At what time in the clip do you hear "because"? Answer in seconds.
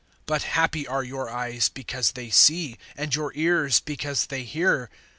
1.69-2.13, 3.79-4.25